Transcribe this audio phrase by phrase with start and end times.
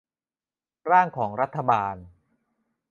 [0.89, 1.95] ร่างของรัฐบาล